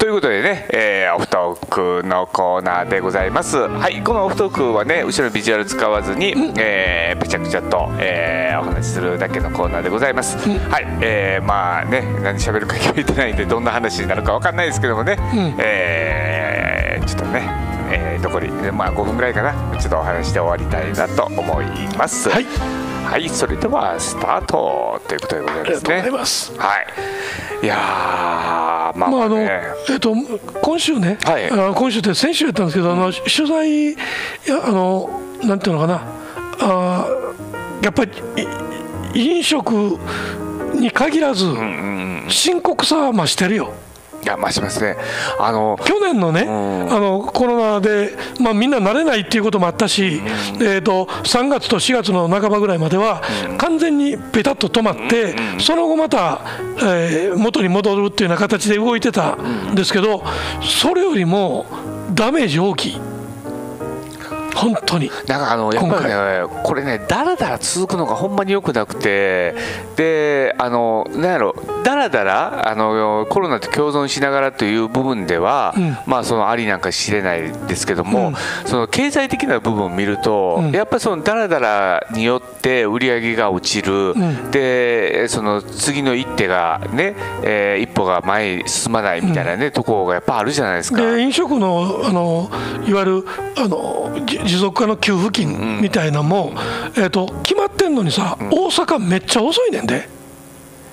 [0.00, 3.58] ということでね、えー、オフトークのコーナーでございます。
[3.58, 19.52] はいこのオフトークはね後ろのビジュアル使わずに、うん、えー、ぺちゃくちゃと、えー、お話しするだけのコーナーでございます、うん、はい、えー、まあね何喋るか決めてないんでどんな話になるか分かんないですけどもね、うん、えー、ちょっとねえー、残り、まあ、5分ぐらいかな。
[19.80, 21.66] ちょっとお話して終わりたいなと思い
[21.98, 22.30] ます。
[22.30, 26.08] はいはいそれではスタートということでございますね。
[26.08, 26.56] います。
[26.56, 26.86] はい。
[27.64, 30.14] いやまあ、まあ、あのえっ、と
[30.62, 33.94] 今週ね、はい、あ今週って先週やったんですけど、あの取材
[34.46, 35.10] やあの
[35.42, 36.02] なんていうのかな。
[36.60, 37.08] あ
[37.82, 38.12] やっぱり
[39.14, 39.98] 飲食
[40.74, 41.46] に限らず
[42.28, 43.74] 深刻さは増してるよ。
[44.22, 44.96] いや増しますね。
[45.38, 50.20] あの去年のね、あのコロナで、まあ、みんな慣れないっていうこともあったし、
[50.60, 53.22] えーと、3月と4月の半ばぐらいまでは、
[53.58, 56.42] 完全にペタッと止まって、その後また、
[56.82, 60.22] えー、元に戻るっていうような形で動いてたんですけど、
[60.62, 61.64] それよりも
[62.12, 63.09] ダメージ大きい。
[64.60, 65.10] 本当に。
[65.26, 69.54] なんかあのやっぱりねこれねだらだら続くのがほんまによくなくて
[69.96, 78.34] であのなんやろだらだらあのコロナと共存しながらという部分では、うん、まあそのありなんか知れないですけども、うん、
[78.66, 84.14] その経済的な部分を見ると、うん、やっぱりそのだらだらによって売り上げが落ちる、
[84.50, 91.18] でその次の一手がね、えー、一歩が前に進まないみたいなね、ところがやっぱあるじゃないですか。
[91.18, 92.50] 飲食のあの
[92.86, 93.24] いわゆる
[93.56, 94.10] あの
[94.50, 96.52] 持続化の給付金みたいなのも、
[96.96, 100.08] えー、と決まってんのにさ、大阪めっちゃ遅いねんで。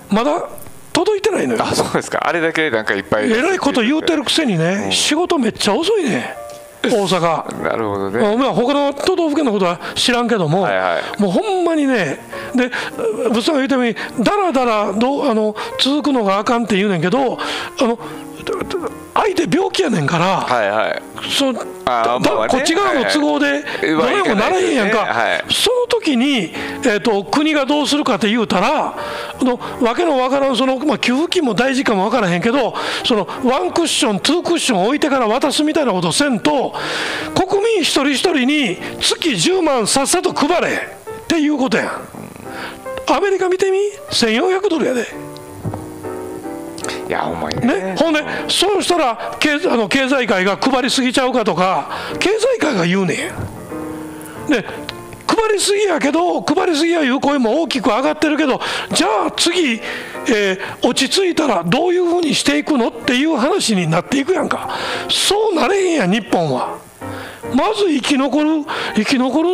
[0.10, 0.48] まだ
[0.94, 1.64] 届いてないのよ。
[1.64, 2.28] あそうですか。
[2.28, 3.32] あれだけなんかいっぱい。
[3.32, 6.36] えらいこと言うてるくせにね、仕事めっちゃ遅いね
[6.84, 7.64] 大阪。
[7.64, 12.20] なるほどね、まあ、他の都道府県のことは知らんけども、はいはい、もうほんまにね
[12.56, 12.72] で
[13.30, 18.00] 物産が言うためにだらだらどうあの続くのがあかんって言うねんけどあの
[19.18, 21.50] 相手病気やねんから、はいはい、そ
[21.86, 26.52] あまあね、こっち側の都合でどれもならへんやんか、はい、その時に、
[26.84, 28.96] えーと、国がどうするかって言うたら
[29.42, 32.74] のわけのわからんその、まあ、給付金も大事かもわからへんけど
[33.06, 36.74] そのワンクッションツークッション置いてから渡すみたいなことせんと
[37.34, 42.18] 国民一人一人に月10万さっさと配れっていうことやん。
[43.10, 43.78] アメリカ見てみ。
[44.12, 45.06] 1400ドルやで。
[47.08, 47.96] いやほんまにね。
[47.98, 53.32] ほんでそうしたら経あの経済界が配りすぎちゃうかとか経済界が言うね
[54.48, 54.52] ん。
[54.52, 54.66] で
[55.28, 58.60] 配りすぎやけど配りすぎやいう声も大きく上がってるけど
[58.94, 64.70] じゃあ次、えー、落ち着いたらどういうふうにしていくのっていう話になっていくやんか。
[65.10, 66.78] そうなれへんや日本は。
[67.54, 68.66] まず生き残る
[68.96, 69.50] 生き残る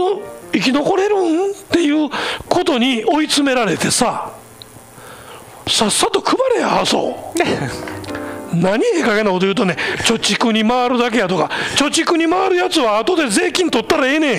[0.53, 2.09] 生き残れるんっていう
[2.47, 4.42] ことに追い詰められてさ。
[5.67, 7.09] さっさと配れやそ。
[7.35, 7.39] う
[8.55, 9.75] 何ええ加減なこと言うとね
[10.05, 14.37] 貯蓄に回るだけやとか貯蓄に回るやつは後で税金取ったらええねん。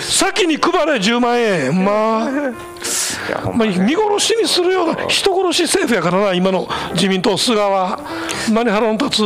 [0.00, 1.84] 先に配れ10万円。
[1.84, 2.30] まあ
[3.54, 7.98] まあ、見殺しにするような人殺し政府やからな今の自民党菅は。
[8.52, 9.22] 何腹の立つ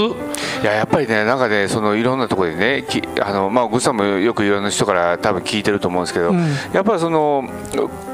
[0.63, 6.39] いややっぱりねなんかねそのいろんなところでねきあのまあグさんもよくいろんな人から多分聞いてると思うんですけど、うん、
[6.73, 7.49] やっぱりその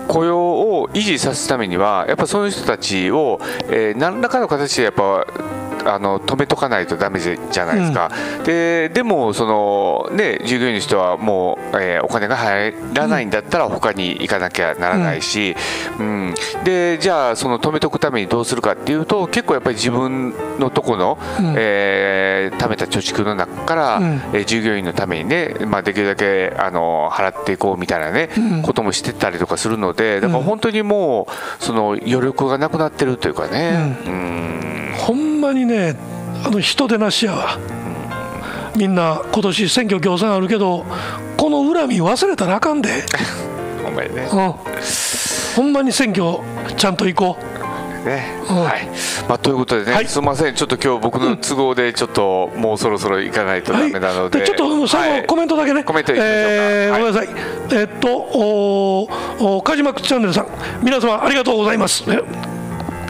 [0.08, 3.40] 雇用を維持させるためにはやっぱそういう人たちを、
[3.70, 5.26] えー、何らかの形でやっぱ
[5.86, 15.56] あの止めとかないとだめじゃないですか、うん、ででもその、ね、従業員の人はもう、えー、お金が入らないんだったら他に行かなきゃならないし、
[15.98, 16.34] うん、うん、
[16.64, 28.28] でじゃあその止めとくためにどうするかっていうと結構やっぱり自分のとこの、うん、えー、貯めた貯蓄の中から、うん、えー、従業員のためにね、まあ、できるだけあの払っていこうみたいなね、
[28.62, 33.96] こともしてたりとかするのでだから本当にもうその余力がなくなってるというかね。
[34.06, 34.43] うん
[35.04, 35.96] ほんまにね
[36.44, 37.58] あの人でなしやわ。
[38.74, 40.84] みんな今年選挙協賛あるけど
[41.36, 43.04] この恨み忘れたらあかんで。
[43.84, 44.54] ほんまにね、うん、
[45.56, 46.38] ほんまに選挙
[46.74, 48.08] ちゃんと行こう。
[48.08, 48.88] ね、うん、はい。
[49.28, 57.28] まあ、ということでね、はい、すみません、ちょっと今日僕の都合で、ちょっともうそろそろ行かないとだめなので、はい、ちょっと最後、コメントだけね、コメントいきましょうか、えー、ごめんなさい、
[57.70, 59.08] えー、っと、お
[59.56, 60.48] おカジマックチャンネルさん、
[60.82, 62.04] 皆様ありがとうございます。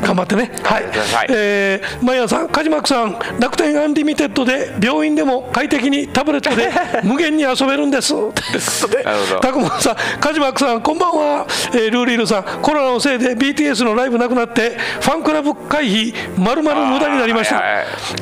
[0.04, 0.50] 頑張ってね。
[0.62, 0.84] はい。
[0.84, 6.70] はい、えー、マイヤさん、カジマックさん、楽天アンリミテッドで病院でも快適にタブレットで
[7.02, 8.10] 無限に遊べるんです。
[8.10, 8.32] というこ
[8.80, 9.04] とで、
[9.40, 11.46] タクモさん、カジマックさん、こんばんは。
[11.72, 17.62] えー、ルーリールさん、コロナのせいで BTS のライブなくなって、ファンクラブ会費、まるまる無駄になりました。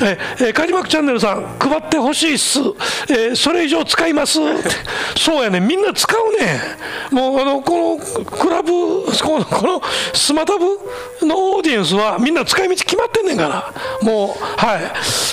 [0.01, 2.61] えー、カジマックチャンネルさん、配ってほしいっす。
[3.09, 4.39] えー、それ以上使います。
[5.17, 6.61] そうやね、みんな使うね。
[7.11, 8.71] もう、あの、このクラブ、
[9.23, 9.83] このこの
[10.13, 10.65] スマタブ
[11.27, 13.73] のオーディエンスはみんな使い道決まってんねんから。
[14.03, 14.83] もうはい。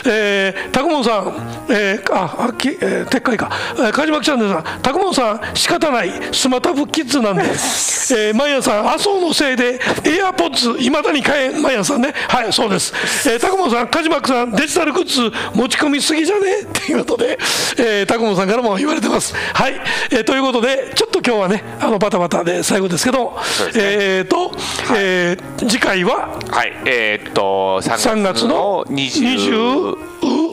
[0.06, 6.12] えー、タクモンさん、えー、ああき、えー、撤回か、えー、カジマキチャンネルさんタクモンさん仕方ない。
[6.31, 11.62] スマタブキッズなんで、 えー、マイヤさん麻生のせいでエアポッツいまだに買えん。
[11.62, 12.13] マイヤさんね。
[12.27, 12.94] はいそうです、
[13.30, 16.62] えー、タクモンさんカジマックさんデジタルグッズ持ち込みすぎじゃね？
[16.62, 17.38] っていうことで、
[17.77, 19.36] えー、タクモンさんからも言われてます。
[19.53, 19.80] はい、
[20.12, 23.36] えー、ということでちょっと今日はねあのバタバタで最後ですけど、ね、
[23.75, 24.56] えっ、ー、と、はい、
[24.95, 30.09] えー、次回ははいえー、っと3月の20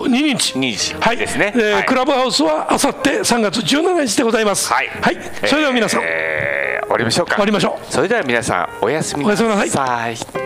[0.06, 0.58] 22日。
[0.58, 1.16] 日はい。
[1.16, 4.72] ですね、えーはい、クラブハウスはあさって3月17日でございます。
[4.72, 7.34] はい、はい、それでは皆さん、えー、終わりましょうか。
[7.34, 7.92] 終わりましょう。
[7.92, 9.46] それでは皆さんおやすみなさい。
[9.46, 10.45] おやすみなさい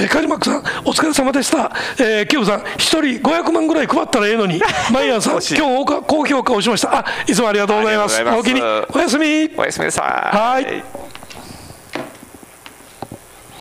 [0.00, 4.60] えー、カジマックさんお疲れ様でした、えー、キヨさん一人500万ぐらい配ったらええのに。
[4.92, 6.98] 毎朝今日高評価をしました。
[6.98, 8.22] あいつもありがとうございます。
[8.22, 8.62] おおきに。
[8.62, 9.50] おやすみ。
[9.56, 10.36] おやすみなさい。
[10.36, 10.99] はい